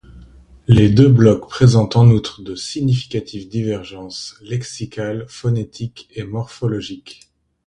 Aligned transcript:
Les 0.65 0.89
deux 0.89 1.09
blocs 1.09 1.47
présentent 1.47 1.95
en 1.95 2.07
outre 2.09 2.41
de 2.41 2.55
significatives 2.55 3.49
divergences, 3.49 4.35
lexicales, 4.41 5.25
phonétiques 5.27 6.09
et 6.15 6.23
morphologiques. 6.23 7.29